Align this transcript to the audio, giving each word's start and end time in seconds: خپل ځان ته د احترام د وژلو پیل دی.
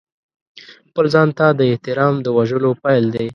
خپل 0.89 1.05
ځان 1.13 1.29
ته 1.37 1.45
د 1.59 1.61
احترام 1.71 2.15
د 2.21 2.27
وژلو 2.37 2.71
پیل 2.83 3.05
دی. 3.15 3.27